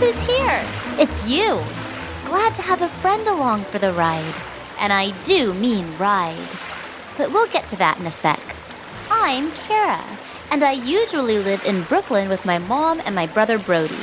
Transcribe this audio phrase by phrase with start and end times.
[0.00, 0.64] who's here.
[0.98, 1.60] It's you.
[2.24, 4.34] Glad to have a friend along for the ride.
[4.78, 6.48] And I do mean ride.
[7.18, 8.40] But we'll get to that in a sec.
[9.10, 10.02] I'm Kara,
[10.50, 13.94] and I usually live in Brooklyn with my mom and my brother Brody.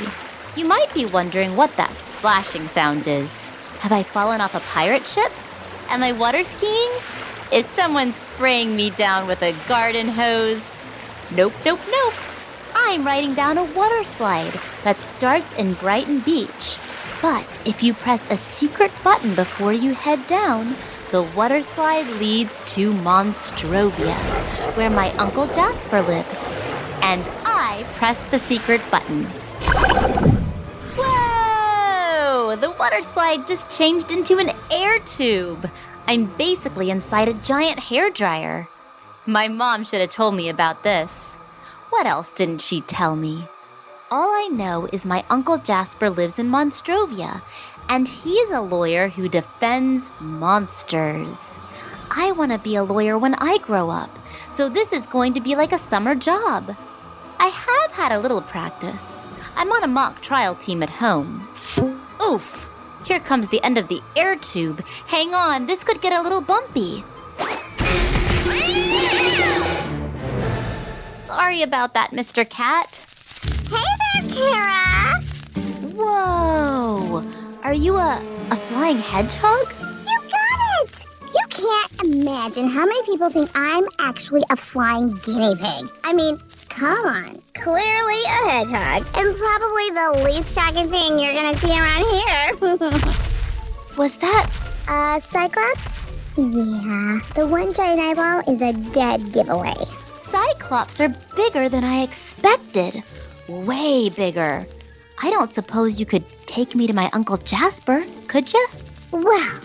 [0.54, 3.50] You might be wondering what that splashing sound is.
[3.80, 5.32] Have I fallen off a pirate ship?
[5.88, 6.92] Am I water skiing?
[7.50, 10.78] Is someone spraying me down with a garden hose?
[11.34, 12.14] Nope, nope, nope.
[12.80, 16.78] I'm riding down a water slide that starts in Brighton Beach.
[17.20, 20.76] But if you press a secret button before you head down,
[21.10, 24.14] the water slide leads to Monstrovia,
[24.76, 26.54] where my Uncle Jasper lives.
[27.00, 29.24] And I press the secret button.
[30.98, 32.56] Whoa!
[32.56, 35.70] The water slide just changed into an air tube.
[36.06, 38.68] I'm basically inside a giant hair dryer.
[39.24, 41.37] My mom should have told me about this.
[41.90, 43.44] What else didn't she tell me?
[44.10, 47.42] All I know is my Uncle Jasper lives in Monstrovia,
[47.88, 51.58] and he's a lawyer who defends monsters.
[52.10, 54.18] I want to be a lawyer when I grow up,
[54.50, 56.76] so this is going to be like a summer job.
[57.38, 59.26] I have had a little practice.
[59.56, 61.48] I'm on a mock trial team at home.
[62.22, 62.68] Oof!
[63.04, 64.84] Here comes the end of the air tube.
[65.06, 67.04] Hang on, this could get a little bumpy.
[71.38, 72.42] Sorry about that, Mr.
[72.42, 72.98] Cat.
[73.70, 75.22] Hey there, Kara!
[75.94, 77.22] Whoa!
[77.62, 78.20] Are you a,
[78.50, 79.72] a flying hedgehog?
[79.80, 80.90] You got it!
[81.32, 85.88] You can't imagine how many people think I'm actually a flying guinea pig.
[86.02, 87.40] I mean, come on.
[87.54, 89.06] Clearly a hedgehog.
[89.14, 92.56] And probably the least shocking thing you're gonna see around here.
[93.96, 94.50] Was that
[94.88, 96.08] a Cyclops?
[96.36, 100.07] Yeah, the one giant eyeball is a dead giveaway.
[100.68, 103.02] Cyclops are bigger than I expected.
[103.48, 104.66] Way bigger.
[105.22, 108.66] I don't suppose you could take me to my Uncle Jasper, could you?
[109.10, 109.60] Well,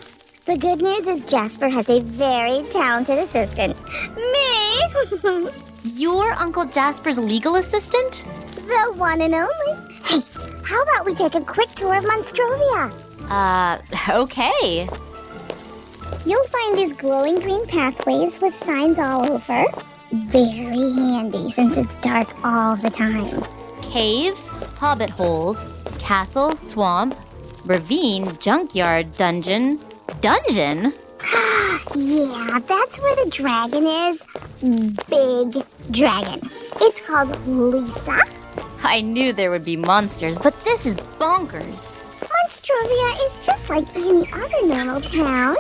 [0.46, 3.76] the good news is Jasper has a very talented assistant.
[4.16, 5.50] Me!
[5.84, 8.24] Your Uncle Jasper's legal assistant?
[8.56, 9.74] the one and only.
[10.06, 10.22] Hey,
[10.64, 12.94] how about we take a quick tour of Monstrovia?
[13.30, 14.88] Uh, okay.
[16.26, 19.66] You'll find these glowing green pathways with signs all over.
[20.14, 23.44] Very handy since it's dark all the time.
[23.82, 24.46] Caves,
[24.78, 27.16] hobbit holes, castle, swamp,
[27.66, 29.80] ravine, junkyard, dungeon.
[30.22, 30.94] Dungeon?
[31.96, 34.20] Yeah, that's where the dragon is.
[35.10, 36.50] Big dragon.
[36.82, 38.24] It's called Lisa.
[38.84, 42.06] I knew there would be monsters, but this is bonkers.
[42.30, 45.56] Monstrovia is just like any other normal town.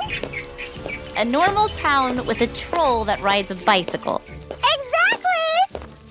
[1.17, 4.21] A normal town with a troll that rides a bicycle.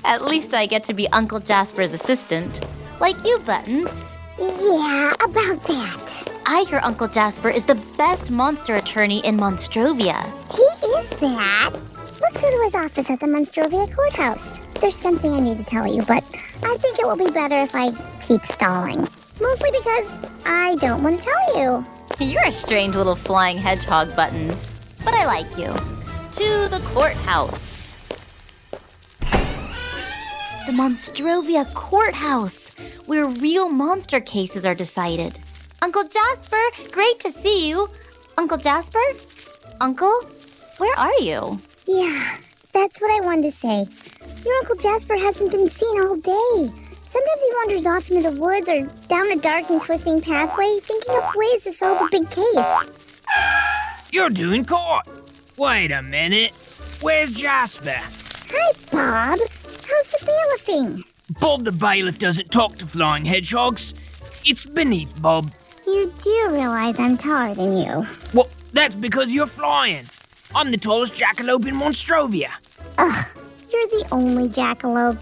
[0.04, 2.60] At least I get to be Uncle Jasper's assistant.
[3.00, 4.18] Like you, Buttons.
[4.38, 6.40] Yeah, about that.
[6.46, 10.22] I hear Uncle Jasper is the best monster attorney in Monstrovia.
[10.52, 11.70] He is that.
[12.20, 14.58] Let's go to his office at the Monstrovia courthouse.
[14.80, 16.24] There's something I need to tell you, but
[16.64, 17.90] I think it will be better if I
[18.20, 19.00] keep stalling.
[19.40, 20.08] Mostly because
[20.44, 21.86] I don't want to tell you.
[22.18, 24.70] You're a strange little flying hedgehog, Buttons.
[25.04, 25.72] But I like you.
[25.72, 27.71] To the courthouse.
[30.64, 32.68] The Monstrovia courthouse,
[33.06, 35.36] where real monster cases are decided.
[35.82, 36.62] Uncle Jasper,
[36.92, 37.88] great to see you.
[38.38, 39.00] Uncle Jasper?
[39.80, 40.22] Uncle?
[40.78, 41.58] Where are you?
[41.86, 42.36] Yeah,
[42.72, 43.86] that's what I wanted to say.
[44.44, 46.72] Your Uncle Jasper hasn't been seen all day.
[47.10, 51.14] Sometimes he wanders off into the woods or down a dark and twisting pathway, thinking
[51.16, 53.18] up ways to solve a big case.
[54.12, 55.08] You're doing court.
[55.56, 56.52] Wait a minute.
[57.00, 57.96] Where's Jasper?
[57.98, 59.40] Hi, Bob.
[59.92, 61.04] How's the bailiffing?
[61.40, 63.92] Bob the bailiff doesn't talk to flying hedgehogs.
[64.44, 65.52] It's beneath Bob.
[65.86, 68.06] You do realize I'm taller than you.
[68.32, 70.04] Well, that's because you're flying.
[70.54, 72.52] I'm the tallest jackalope in Monstrovia.
[72.96, 73.26] Ugh,
[73.70, 75.18] you're the only jackalope.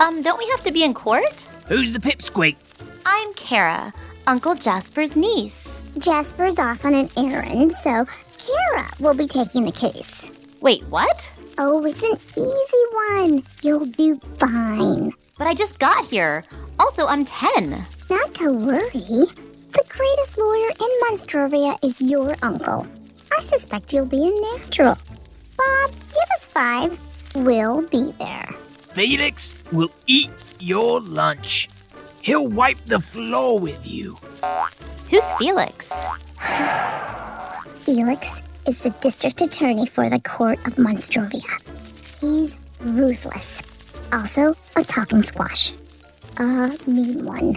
[0.00, 1.42] Um, don't we have to be in court?
[1.66, 2.56] Who's the pipsqueak?
[3.04, 3.92] I'm Kara,
[4.28, 5.84] Uncle Jasper's niece.
[5.98, 8.06] Jasper's off on an errand, so
[8.38, 10.21] Kara will be taking the case.
[10.62, 11.28] Wait, what?
[11.58, 13.42] Oh, it's an easy one.
[13.64, 15.10] You'll do fine.
[15.36, 16.44] But I just got here.
[16.78, 17.84] Also, I'm 10.
[18.08, 19.26] Not to worry.
[19.72, 22.86] The greatest lawyer in Monstrovia is your uncle.
[23.36, 24.94] I suspect you'll be a natural.
[25.58, 26.96] Bob, give us five.
[27.34, 28.46] We'll be there.
[28.94, 30.30] Felix will eat
[30.60, 31.70] your lunch.
[32.20, 34.16] He'll wipe the floor with you.
[35.10, 35.92] Who's Felix?
[37.84, 41.42] Felix is the district attorney for the court of Monstrovia.
[42.20, 43.60] He's ruthless.
[44.12, 45.72] Also, a talking squash.
[46.38, 47.56] A mean one.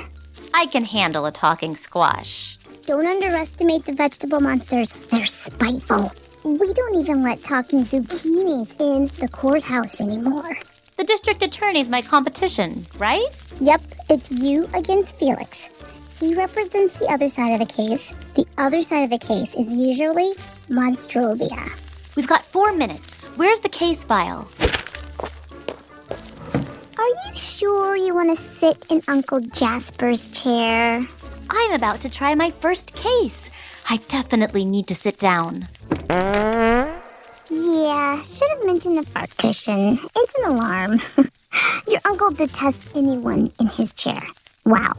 [0.54, 2.58] I can handle a talking squash.
[2.86, 4.94] Don't underestimate the vegetable monsters.
[4.94, 6.12] They're spiteful.
[6.44, 10.56] We don't even let talking zucchinis in the courthouse anymore.
[10.98, 13.26] The district attorney's my competition, right?
[13.60, 15.68] Yep, it's you against Felix.
[16.20, 18.14] He represents the other side of the case.
[18.36, 20.32] The other side of the case is usually
[20.70, 21.70] Monstrovia.
[22.16, 23.22] We've got four minutes.
[23.38, 24.48] Where's the case file?
[26.98, 31.02] Are you sure you want to sit in Uncle Jasper's chair?
[31.50, 33.50] I'm about to try my first case.
[33.90, 35.68] I definitely need to sit down.
[36.10, 40.00] Yeah, should have mentioned the fart cushion.
[40.16, 41.02] It's an alarm.
[41.88, 44.22] Your uncle detests anyone in his chair.
[44.66, 44.94] Wow,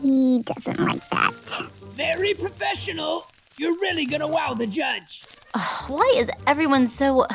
[0.00, 1.32] he doesn't like that.
[1.94, 3.26] Very professional.
[3.62, 5.22] You're really gonna wow the judge.
[5.86, 7.28] Why is everyone so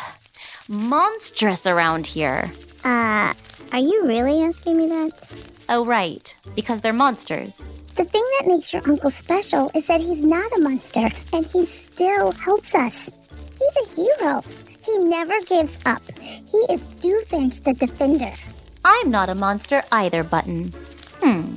[0.68, 2.52] monstrous around here?
[2.84, 3.34] Uh,
[3.72, 5.12] are you really asking me that?
[5.70, 7.80] Oh, right, because they're monsters.
[7.96, 11.66] The thing that makes your uncle special is that he's not a monster and he
[11.66, 13.10] still helps us.
[13.58, 14.44] He's a hero.
[14.84, 16.02] He never gives up.
[16.20, 18.34] He is Doofensh the Defender.
[18.84, 20.74] I'm not a monster either, Button.
[21.22, 21.56] Hmm,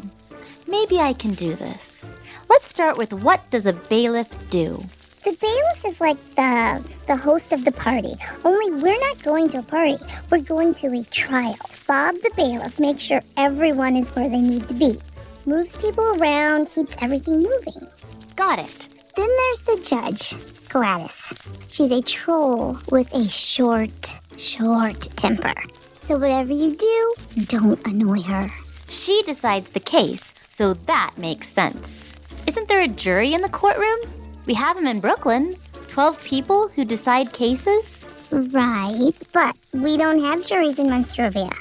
[0.69, 2.09] maybe I can do this.
[2.51, 4.83] Let's start with what does a bailiff do?
[5.25, 8.15] The bailiff is like the the host of the party.
[8.45, 9.99] Only we're not going to a party.
[10.33, 11.55] We're going to a trial.
[11.87, 14.99] Bob the bailiff makes sure everyone is where they need to be.
[15.47, 17.87] Moves people around, keeps everything moving.
[18.35, 18.89] Got it.
[19.15, 20.35] Then there's the judge,
[20.69, 21.33] Gladys.
[21.69, 25.55] She's a troll with a short, short temper.
[26.03, 27.15] So whatever you do,
[27.45, 28.49] don't annoy her.
[28.89, 32.10] She decides the case, so that makes sense.
[32.51, 34.01] Isn't there a jury in the courtroom?
[34.45, 35.55] We have them in Brooklyn.
[35.87, 38.05] 12 people who decide cases?
[38.33, 41.53] Right, but we don't have juries in Monstrovia.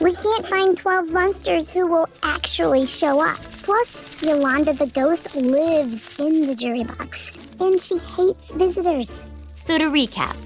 [0.00, 3.36] We can't find 12 monsters who will actually show up.
[3.62, 7.30] Plus, Yolanda the ghost lives in the jury box,
[7.60, 9.22] and she hates visitors.
[9.54, 10.36] So to recap,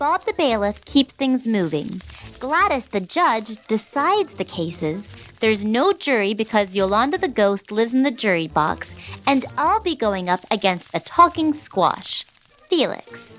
[0.00, 2.00] Bob the bailiff keeps things moving.
[2.40, 5.06] Gladys the judge decides the cases.
[5.44, 8.94] There's no jury because Yolanda the ghost lives in the jury box,
[9.26, 12.24] and I'll be going up against a talking squash,
[12.70, 13.38] Felix.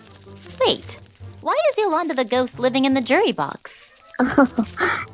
[0.64, 1.00] Wait,
[1.42, 3.96] why is Yolanda the ghost living in the jury box?
[4.20, 4.46] Oh,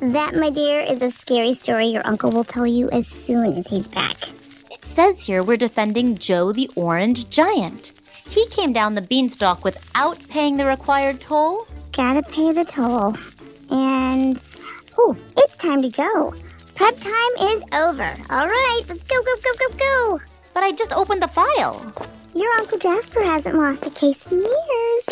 [0.02, 3.68] That, my dear, is a scary story your uncle will tell you as soon as
[3.68, 4.28] he's back.
[4.70, 7.98] It says here we're defending Joe the Orange Giant.
[8.28, 11.66] He came down the beanstalk without paying the required toll.
[11.92, 13.16] Gotta pay the toll.
[13.70, 14.38] And,
[14.98, 16.34] oh, it's time to go.
[16.74, 18.14] Prep time is over.
[18.30, 20.20] All right, let's go, go, go, go, go.
[20.54, 21.92] But I just opened the file.
[22.34, 25.06] Your Uncle Jasper hasn't lost a case in years.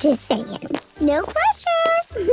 [0.00, 0.58] Just saying.
[1.00, 2.30] No pressure.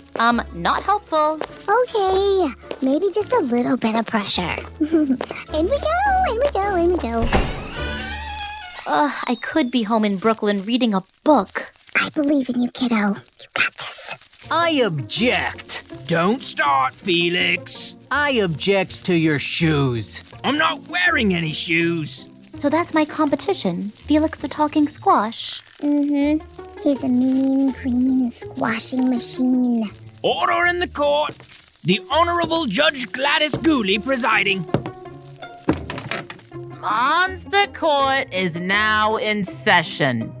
[0.18, 1.38] Um, not helpful.
[1.66, 2.48] okay,
[2.82, 4.56] maybe just a little bit of pressure.
[4.80, 7.20] in we go, in we go, in we go.
[8.86, 11.72] Ugh, I could be home in Brooklyn reading a book.
[11.96, 12.96] I believe in you, kiddo.
[12.96, 14.48] You got this.
[14.50, 15.84] I object.
[16.06, 17.96] Don't start, Felix.
[18.12, 20.24] I object to your shoes.
[20.42, 22.28] I'm not wearing any shoes.
[22.54, 25.62] So that's my competition, Felix the Talking Squash.
[25.78, 26.80] Mm-hmm.
[26.82, 29.88] He's a mean green squashing machine.
[30.22, 31.36] Order in the court.
[31.84, 34.66] The Honorable Judge Gladys Gooley presiding.
[36.80, 40.34] Monster Court is now in session.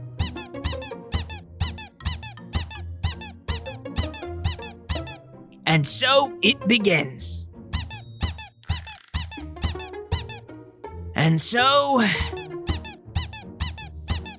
[5.66, 7.39] And so it begins.
[11.20, 12.02] And so,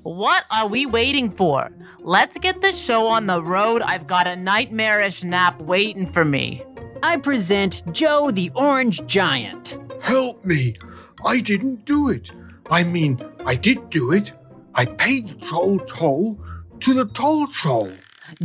[0.02, 1.70] What are we waiting for?
[2.00, 3.84] Let's get this show on the road.
[3.84, 6.64] I've got a nightmarish nap waiting for me.
[7.04, 9.78] I present Joe the Orange Giant.
[10.02, 10.76] Help me!
[11.24, 12.32] I didn't do it.
[12.72, 14.34] I mean, I did do it.
[14.74, 16.40] I paid the troll toll
[16.80, 17.92] to the toll troll.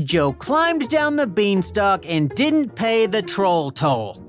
[0.04, 4.22] Joe climbed down the beanstalk and didn't pay the troll toll.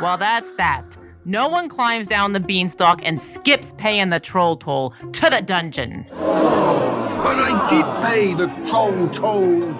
[0.00, 0.95] Well, that's that.
[1.28, 6.06] No one climbs down the beanstalk and skips paying the troll toll to the dungeon.
[6.10, 9.74] But I did pay the troll toll.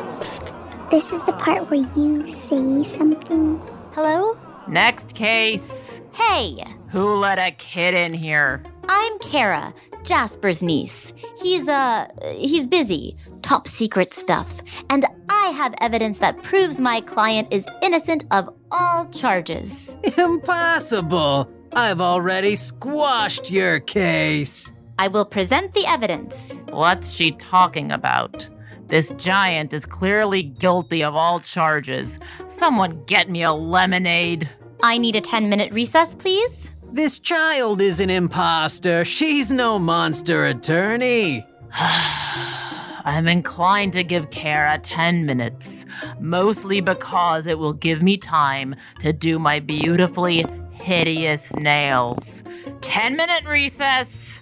[0.91, 3.63] This is the part where you say something.
[3.93, 4.37] Hello?
[4.67, 6.01] Next case.
[6.15, 8.65] Hey, Who let a kid in here?
[8.89, 9.75] I'm Kara,
[10.05, 11.13] Jasper's niece.
[11.43, 13.17] He's, uh, he's busy.
[13.43, 14.61] Top secret stuff.
[14.91, 19.97] And I have evidence that proves my client is innocent of all charges.
[20.19, 21.51] Impossible!
[21.73, 24.73] I've already squashed your case.
[24.99, 26.65] I will present the evidence.
[26.71, 28.49] What's she talking about?
[28.89, 32.19] This giant is clearly guilty of all charges.
[32.47, 34.49] Someone get me a lemonade.
[34.83, 36.71] I need a 10 minute recess, please.
[36.97, 39.05] This child is an imposter.
[39.05, 41.47] She's no monster attorney.
[41.75, 45.85] I'm inclined to give Kara 10 minutes,
[46.21, 52.43] mostly because it will give me time to do my beautifully hideous nails.
[52.81, 54.41] 10 minute recess.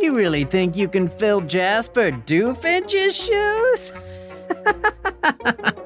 [0.00, 3.92] You really think you can fill Jasper Doofensh's shoes?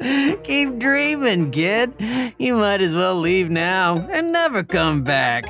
[0.45, 1.93] Keep dreaming, kid.
[2.39, 5.45] You might as well leave now and never come back.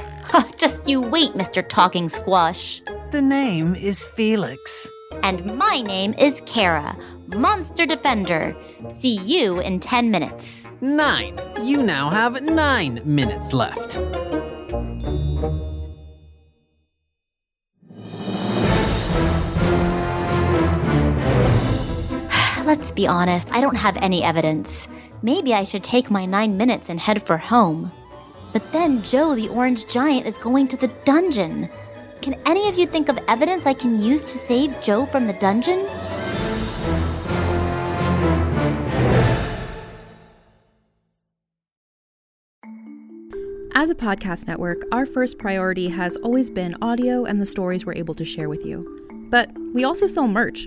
[0.56, 1.66] Just you wait, Mr.
[1.66, 2.82] Talking Squash.
[3.12, 4.90] The name is Felix.
[5.22, 6.96] And my name is Kara,
[7.28, 8.56] Monster Defender.
[8.90, 10.68] See you in 10 minutes.
[10.80, 11.38] Nine.
[11.62, 13.98] You now have nine minutes left.
[22.66, 24.88] Let's be honest, I don't have any evidence.
[25.22, 27.92] Maybe I should take my nine minutes and head for home.
[28.52, 31.68] But then Joe the Orange Giant is going to the dungeon.
[32.22, 35.34] Can any of you think of evidence I can use to save Joe from the
[35.34, 35.86] dungeon?
[43.76, 47.94] As a podcast network, our first priority has always been audio and the stories we're
[47.94, 49.28] able to share with you.
[49.30, 50.66] But we also sell merch,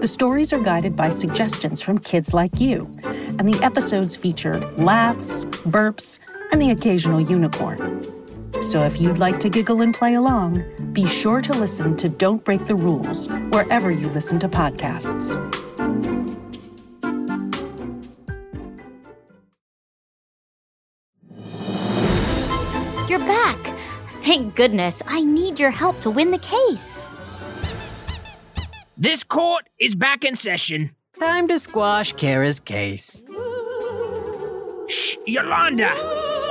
[0.00, 5.44] The stories are guided by suggestions from kids like you, and the episodes feature laughs,
[5.44, 6.18] burps,
[6.50, 8.02] and the occasional unicorn.
[8.62, 10.64] So if you'd like to giggle and play along,
[10.94, 15.36] be sure to listen to Don't Break the Rules wherever you listen to podcasts.
[23.06, 23.58] You're back.
[24.22, 25.02] Thank goodness.
[25.06, 27.09] I need your help to win the case.
[29.02, 30.90] This court is back in session.
[31.18, 33.26] Time to squash Kara's case.
[34.88, 35.90] Shh, Yolanda!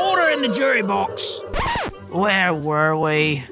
[0.01, 1.41] Order in the jury box.
[2.09, 3.43] Where were we?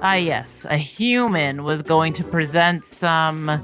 [0.00, 3.62] Ah, yes, a human was going to present some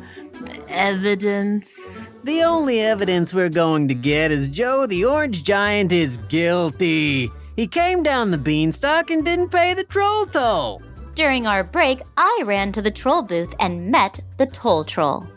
[0.68, 2.10] evidence.
[2.24, 7.30] The only evidence we're going to get is Joe the Orange Giant is guilty.
[7.56, 10.82] He came down the beanstalk and didn't pay the troll toll.
[11.14, 15.28] During our break, I ran to the troll booth and met the toll troll.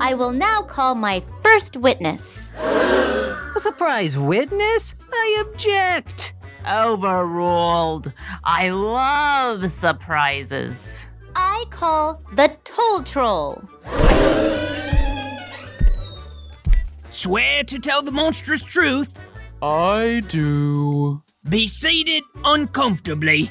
[0.00, 2.54] I will now call my first witness.
[2.54, 4.94] A surprise witness?
[5.12, 6.34] I object.
[6.64, 8.12] Overruled.
[8.44, 11.04] I love surprises.
[11.34, 13.64] I call the toll troll.
[17.10, 19.18] Swear to tell the monstrous truth.
[19.60, 21.22] I do.
[21.48, 23.50] Be seated uncomfortably.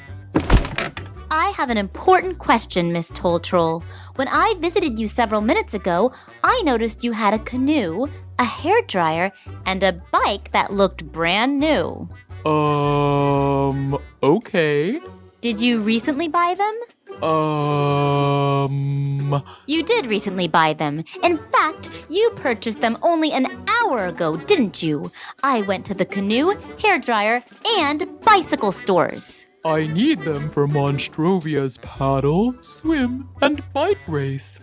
[1.34, 3.82] I have an important question, Miss Toll Troll.
[4.14, 6.12] When I visited you several minutes ago,
[6.44, 8.06] I noticed you had a canoe,
[8.38, 9.32] a hair dryer,
[9.66, 12.08] and a bike that looked brand new.
[12.46, 15.00] Um, okay.
[15.40, 17.28] Did you recently buy them?
[17.28, 21.02] Um, You did recently buy them.
[21.24, 25.10] In fact, you purchased them only an hour ago, didn't you?
[25.42, 27.42] I went to the canoe, hair dryer,
[27.76, 29.46] and bicycle stores.
[29.66, 34.60] I need them for Monstrovia's paddle, swim, and bike race.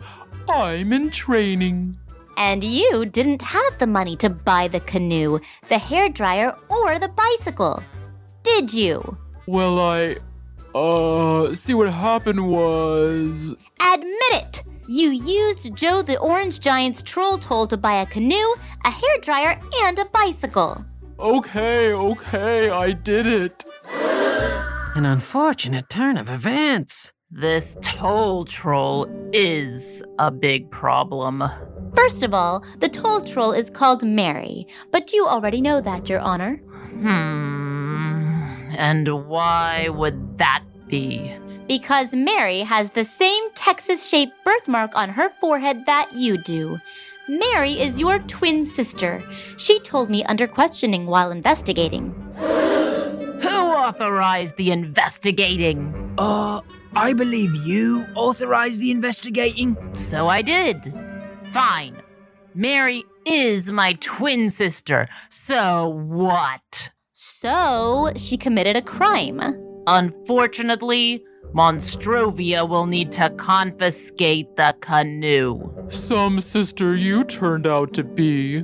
[0.48, 1.98] I'm in training.
[2.38, 5.40] And you didn't have the money to buy the canoe,
[5.70, 7.82] the hair dryer, or the bicycle.
[8.44, 9.18] Did you?
[9.48, 10.18] Well, I,
[10.76, 13.56] uh, see what happened was.
[13.80, 14.64] Admit it!
[14.88, 18.56] You used Joe the Orange Giant's troll toll to buy a canoe,
[18.86, 20.86] a hair dryer, and a bicycle.
[21.20, 23.66] Okay, okay, I did it.
[24.94, 27.14] An unfortunate turn of events.
[27.30, 31.42] This toll troll is a big problem.
[31.96, 36.10] First of all, the toll troll is called Mary, but do you already know that,
[36.10, 36.58] Your Honor.
[37.00, 38.44] Hmm.
[38.78, 41.34] And why would that be?
[41.70, 46.78] Because Mary has the same Texas shaped birthmark on her forehead that you do.
[47.30, 49.24] Mary is your twin sister.
[49.58, 52.14] She told me under questioning while investigating.
[53.92, 56.14] Who authorized the investigating?
[56.18, 56.62] Uh,
[56.96, 59.76] I believe you authorized the investigating.
[59.96, 60.94] So I did.
[61.52, 62.02] Fine.
[62.56, 65.10] Mary is my twin sister.
[65.28, 66.92] So what?
[67.12, 69.42] So, she committed a crime.
[69.88, 71.22] Unfortunately,
[71.54, 75.70] Monstrovia will need to confiscate the canoe.
[75.90, 78.64] Some sister you turned out to be.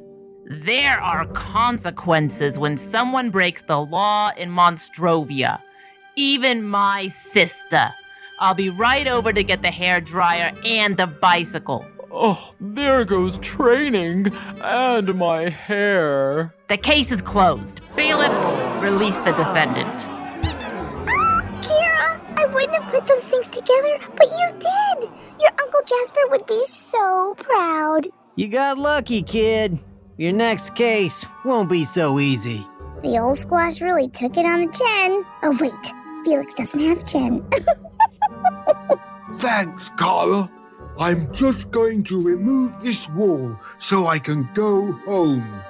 [0.50, 5.60] There are consequences when someone breaks the law in Monstrovia.
[6.16, 7.94] Even my sister.
[8.40, 11.86] I'll be right over to get the hair dryer and the bicycle.
[12.14, 14.32] Oh, there goes training
[14.62, 16.56] and my hair.
[16.70, 17.82] The case is closed.
[17.98, 18.32] Bailiff,
[18.82, 20.00] release the defendant.
[21.62, 25.10] Kira, I wouldn't have put those things together, but you did.
[25.42, 28.08] Your Uncle Jasper would be so proud.
[28.38, 29.80] You got lucky, kid.
[30.20, 32.68] Your next case won't be so easy.
[33.04, 35.24] The old squash really took it on the chin.
[35.44, 35.94] Oh, wait,
[36.26, 37.48] Felix doesn't have a chin.
[39.36, 40.50] Thanks, Carla.
[40.98, 45.62] I'm just going to remove this wall so I can go home.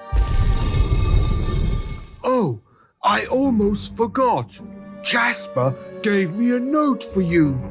[2.24, 2.62] Oh,
[3.04, 4.58] I almost forgot.
[5.04, 7.62] Jasper gave me a note for you.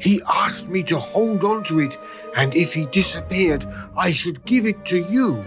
[0.00, 1.96] He asked me to hold on to it,
[2.36, 3.64] and if he disappeared,
[3.96, 5.44] I should give it to you.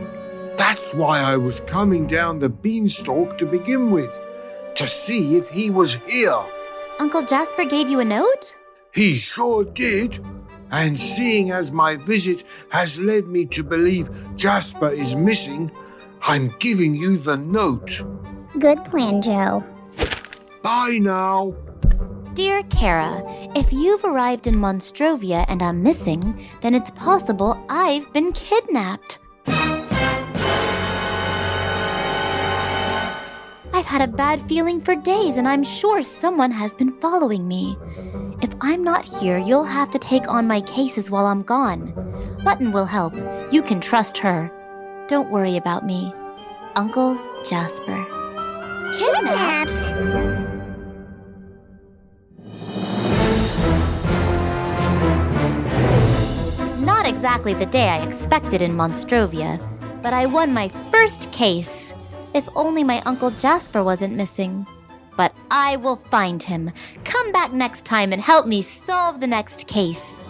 [0.58, 4.12] That's why I was coming down the beanstalk to begin with,
[4.76, 6.44] to see if he was here.
[7.00, 8.56] Uncle Jasper gave you a note?
[8.94, 10.20] He sure did.
[10.72, 15.72] And seeing as my visit has led me to believe Jasper is missing,
[16.22, 18.02] I'm giving you the note.
[18.60, 19.64] Good plan, Joe.
[20.64, 21.56] Bye now.
[22.34, 23.24] Dear Kara,
[23.56, 29.20] if you've arrived in Monstrovia and I'm missing, then it's possible I've been kidnapped.
[33.88, 37.78] Had a bad feeling for days, and I'm sure someone has been following me.
[38.42, 41.94] If I'm not here, you'll have to take on my cases while I'm gone.
[42.44, 43.16] Button will help.
[43.52, 44.52] You can trust her.
[45.08, 46.14] Don't worry about me.
[46.76, 48.06] Uncle Jasper.
[48.94, 49.74] Kidnapped?
[56.86, 59.60] Not exactly the day I expected in Monstrovia,
[60.04, 61.94] but I won my first case.
[62.38, 64.68] If only my Uncle Jasper wasn't missing.
[65.16, 66.72] But I will find him.
[67.04, 70.24] Come back next time and help me solve the next case.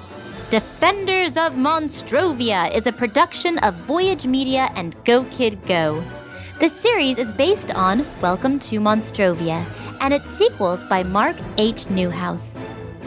[0.50, 6.02] Defenders of Monstrovia is a production of Voyage Media and Go Kid Go.
[6.62, 9.66] The series is based on Welcome to Monstrovia
[10.00, 11.90] and its sequels by Mark H.
[11.90, 12.58] Newhouse.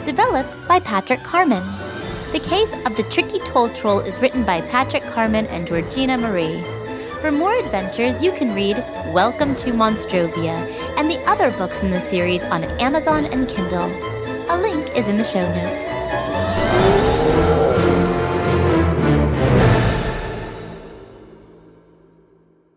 [0.05, 1.67] Developed by Patrick Carman.
[2.33, 6.63] The case of the tricky toll troll is written by Patrick Carman and Georgina Marie.
[7.21, 8.79] For more adventures, you can read
[9.13, 10.55] Welcome to Monstrovia
[10.97, 13.91] and the other books in the series on Amazon and Kindle.
[14.51, 15.87] A link is in the show notes.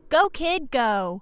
[0.09, 1.21] Go, kid, go.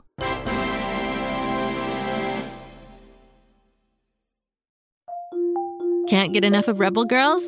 [6.07, 7.47] Can't get enough of Rebel Girls?